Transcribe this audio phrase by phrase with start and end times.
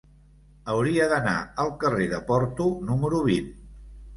[0.73, 3.57] Hauria d'anar al carrer de Porto número vint.